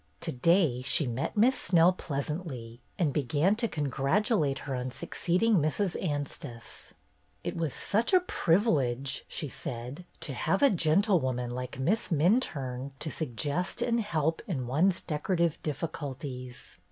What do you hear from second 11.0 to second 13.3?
woman like Miss Minturne to